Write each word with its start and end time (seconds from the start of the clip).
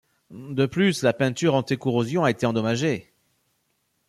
De 0.31 0.65
plus, 0.65 1.03
la 1.03 1.13
peinture 1.13 1.53
anti-corrosion 1.53 2.23
a 2.23 2.31
été 2.31 2.47
endommagée. 2.47 3.13